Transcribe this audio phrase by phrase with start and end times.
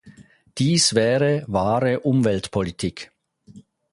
[0.57, 3.11] Dies wäre wahre Umweltpolitik.